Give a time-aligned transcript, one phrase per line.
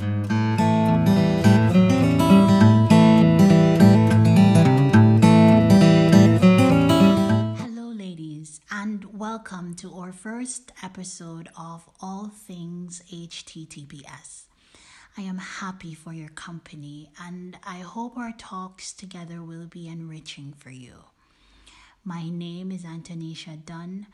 [0.00, 0.16] Hello,
[7.92, 14.44] ladies, and welcome to our first episode of All Things HTTPS.
[15.18, 20.54] I am happy for your company, and I hope our talks together will be enriching
[20.56, 20.94] for you.
[22.04, 24.06] My name is Antonisha Dunn.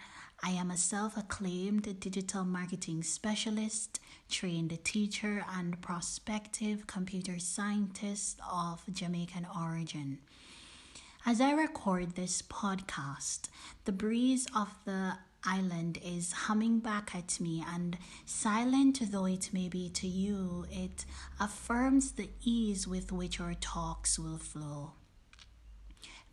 [0.43, 8.83] I am a self acclaimed digital marketing specialist, trained teacher, and prospective computer scientist of
[8.93, 10.19] Jamaican origin.
[11.24, 13.48] As I record this podcast,
[13.84, 19.68] the breeze of the island is humming back at me, and silent though it may
[19.68, 21.05] be to you, it
[21.41, 24.93] affirms the ease with which our talks will flow.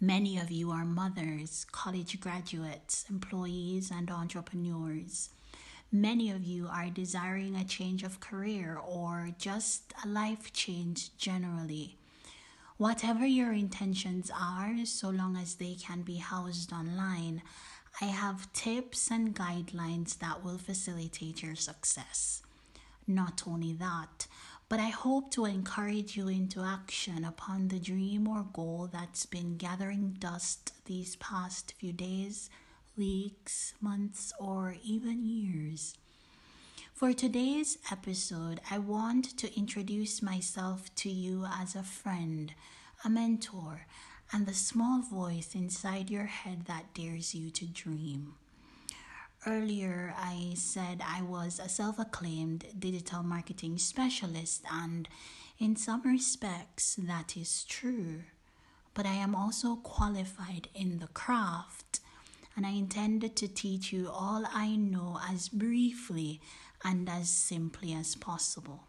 [0.03, 5.29] Many of you are mothers, college graduates, employees, and entrepreneurs.
[5.93, 11.95] Many of you are desiring a change of career or just a life change generally.
[12.75, 17.41] Whatever your intentions are, so long as they can be housed online,
[18.01, 22.41] I have tips and guidelines that will facilitate your success.
[23.07, 24.27] Not only that,
[24.73, 29.55] but I hope to encourage you into action upon the dream or goal that's been
[29.55, 32.49] gathering dust these past few days,
[32.97, 35.95] weeks, months, or even years.
[36.91, 42.51] For today's episode, I want to introduce myself to you as a friend,
[43.05, 43.85] a mentor,
[44.31, 48.33] and the small voice inside your head that dares you to dream.
[49.45, 55.09] Earlier, I said I was a self acclaimed digital marketing specialist, and
[55.59, 58.21] in some respects, that is true.
[58.93, 61.99] But I am also qualified in the craft,
[62.55, 66.39] and I intended to teach you all I know as briefly
[66.83, 68.87] and as simply as possible.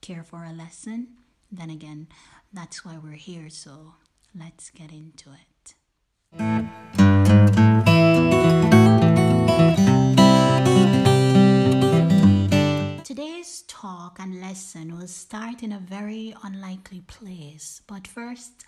[0.00, 1.08] Care for a lesson?
[1.52, 2.08] Then again,
[2.52, 3.94] that's why we're here, so
[4.34, 5.74] let's get into it.
[13.80, 18.64] Talk and lesson will start in a very unlikely place, but first,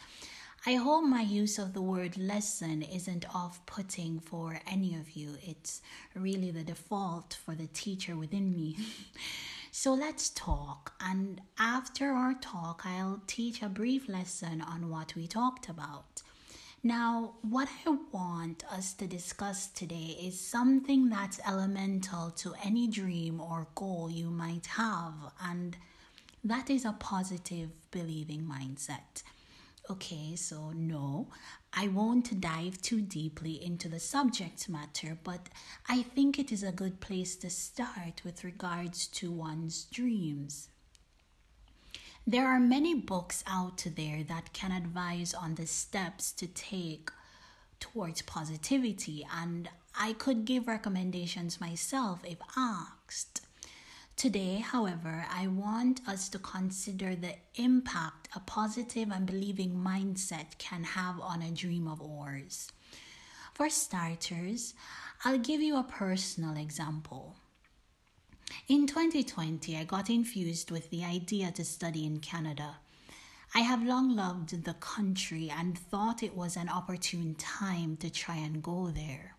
[0.67, 5.31] I hope my use of the word lesson isn't off putting for any of you.
[5.43, 5.83] It's
[6.15, 8.77] really the default for the teacher within me.
[9.73, 15.27] so let's talk, and after our talk, I'll teach a brief lesson on what we
[15.27, 16.23] talked about.
[16.83, 23.39] Now, what I want us to discuss today is something that's elemental to any dream
[23.39, 25.13] or goal you might have,
[25.45, 25.77] and
[26.43, 29.23] that is a positive believing mindset.
[29.91, 31.29] Okay, so no,
[31.75, 35.51] I won't dive too deeply into the subject matter, but
[35.87, 40.69] I think it is a good place to start with regards to one's dreams.
[42.27, 47.11] There are many books out there that can advise on the steps to take
[47.81, 53.41] towards positivity, and I could give recommendations myself if asked.
[54.17, 60.85] Today, however, I want us to consider the impact a positive and believing mindset can
[60.85, 62.71] have on a dream of ours.
[63.55, 64.75] For starters,
[65.25, 67.37] I'll give you a personal example.
[68.69, 72.77] In 2020, I got infused with the idea to study in Canada.
[73.55, 78.37] I have long loved the country and thought it was an opportune time to try
[78.37, 79.37] and go there.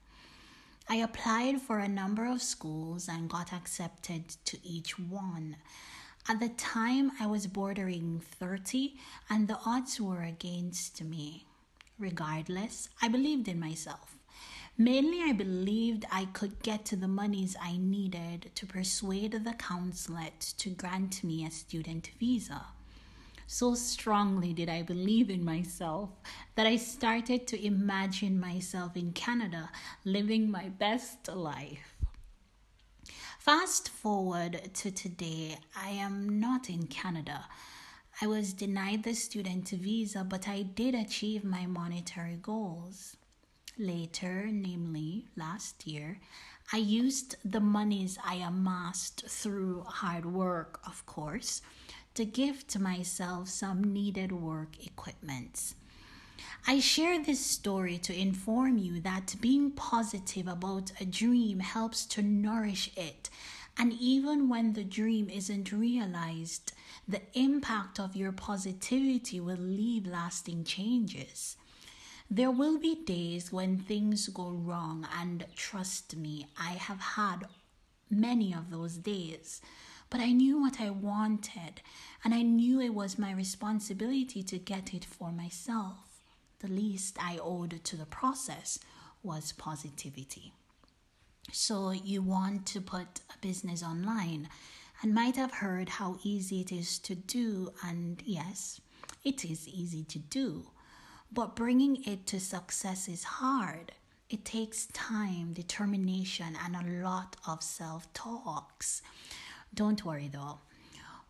[0.90, 5.56] I applied for a number of schools and got accepted to each one.
[6.28, 8.96] At the time, I was bordering 30
[9.30, 11.46] and the odds were against me.
[11.98, 14.18] Regardless, I believed in myself.
[14.78, 20.54] Mainly, I believed I could get to the monies I needed to persuade the consulate
[20.58, 22.66] to grant me a student visa.
[23.48, 26.10] So strongly did I believe in myself
[26.56, 29.70] that I started to imagine myself in Canada
[30.06, 31.96] living my best life.
[33.40, 37.46] Fast forward to today, I am not in Canada.
[38.22, 43.18] I was denied the student visa, but I did achieve my monetary goals.
[43.78, 46.20] Later, namely last year,
[46.74, 51.62] I used the monies I amassed through hard work, of course,
[52.14, 55.74] to give to myself some needed work equipment.
[56.68, 62.22] I share this story to inform you that being positive about a dream helps to
[62.22, 63.30] nourish it.
[63.78, 66.74] And even when the dream isn't realized,
[67.08, 71.58] the impact of your positivity will leave lasting changes.
[72.34, 77.40] There will be days when things go wrong, and trust me, I have had
[78.10, 79.60] many of those days.
[80.12, 81.82] but I knew what I wanted,
[82.24, 86.22] and I knew it was my responsibility to get it for myself.
[86.60, 88.78] The least I owed to the process
[89.24, 90.52] was positivity.
[91.54, 94.50] So, you want to put a business online
[95.02, 98.82] and might have heard how easy it is to do, and yes,
[99.24, 100.68] it is easy to do,
[101.32, 103.94] but bringing it to success is hard.
[104.30, 109.02] It takes time, determination, and a lot of self talks.
[109.74, 110.60] Don't worry though,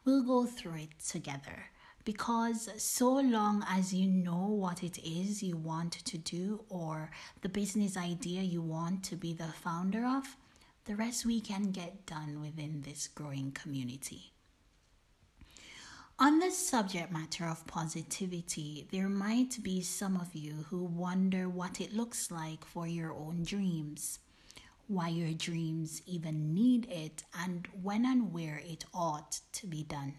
[0.06, 1.65] we'll go through it together
[2.03, 7.12] because so long as you know what it is you want to do or
[7.42, 10.36] the business idea you want to be the founder of,
[10.86, 14.33] the rest we can get done within this growing community.
[16.22, 21.82] On the subject matter of positivity, there might be some of you who wonder what
[21.82, 24.20] it looks like for your own dreams
[24.92, 30.14] why your dreams even need it, and when and where it ought to be done.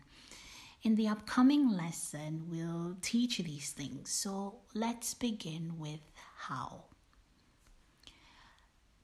[0.83, 4.11] In the upcoming lesson, we'll teach these things.
[4.11, 6.01] So let's begin with
[6.37, 6.85] how.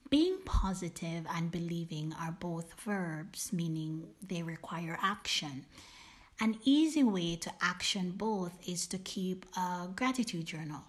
[0.09, 5.67] Being positive and believing are both verbs, meaning they require action.
[6.40, 10.85] An easy way to action both is to keep a gratitude journal.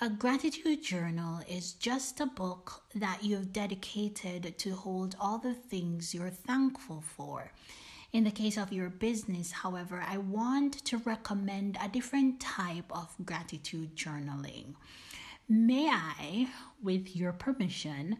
[0.00, 6.14] A gratitude journal is just a book that you've dedicated to hold all the things
[6.14, 7.52] you're thankful for.
[8.14, 13.14] In the case of your business, however, I want to recommend a different type of
[13.26, 14.72] gratitude journaling.
[15.50, 16.48] May I,
[16.82, 18.16] with your permission,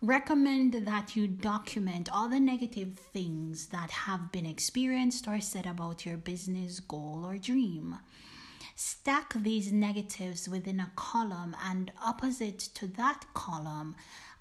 [0.00, 6.06] recommend that you document all the negative things that have been experienced or said about
[6.06, 7.98] your business goal or dream?
[8.76, 13.96] Stack these negatives within a column, and opposite to that column,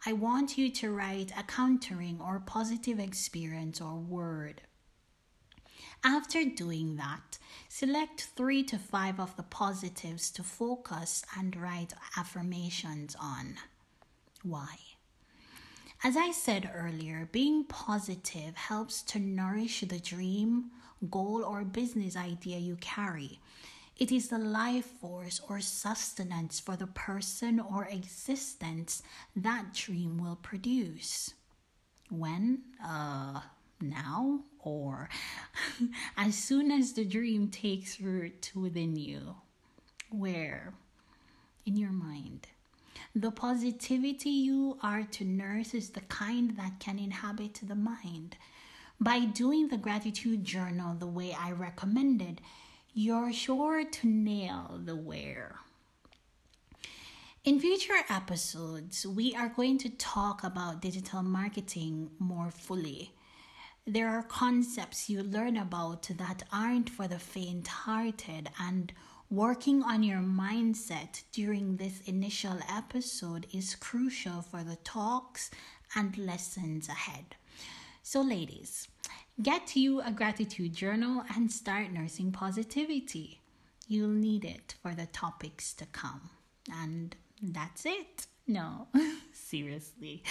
[0.06, 4.62] I want you to write a countering or positive experience or word.
[6.04, 13.16] After doing that, select three to five of the positives to focus and write affirmations
[13.20, 13.56] on.
[14.44, 14.78] Why?
[16.04, 20.72] As I said earlier, being positive helps to nourish the dream,
[21.10, 23.40] goal, or business idea you carry.
[23.98, 29.02] It is the life force or sustenance for the person or existence
[29.36, 31.34] that dream will produce.
[32.10, 32.62] When?
[32.84, 33.42] Uh,
[33.82, 34.42] now?
[34.60, 35.10] Or
[36.18, 39.36] as soon as the dream takes root within you?
[40.12, 40.76] Where?
[41.66, 42.48] In your mind.
[43.20, 48.38] The positivity you are to nurse is the kind that can inhabit the mind.
[49.00, 52.42] By doing the gratitude journal the way I recommended,
[52.94, 55.56] you're sure to nail the where.
[57.44, 63.14] In future episodes, we are going to talk about digital marketing more fully.
[63.88, 68.94] There are concepts you learn about that aren't for the faint hearted, and
[69.30, 75.52] working on your mindset during this initial episode is crucial for the talks
[75.96, 77.36] and lessons ahead.
[78.04, 78.88] So, ladies,
[79.40, 83.40] Get you a gratitude journal and start nursing positivity.
[83.88, 86.32] You'll need it for the topics to come.
[86.74, 88.26] And that's it.
[88.48, 88.88] No,
[89.34, 90.24] seriously.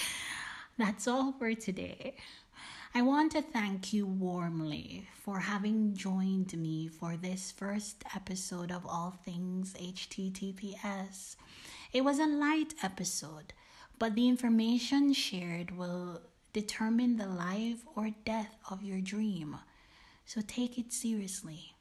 [0.76, 2.16] That's all for today.
[2.96, 8.86] I want to thank you warmly for having joined me for this first episode of
[8.86, 11.36] All Things HTTPS.
[11.92, 13.52] It was a light episode,
[13.98, 16.22] but the information shared will
[16.54, 19.58] determine the life or death of your dream.
[20.24, 21.74] So take it seriously.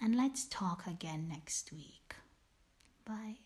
[0.00, 2.14] And let's talk again next week.
[3.04, 3.38] Bye.